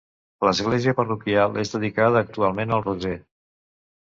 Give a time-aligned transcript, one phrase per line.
[0.47, 3.17] L'església parroquial és dedicada actualment al Roser.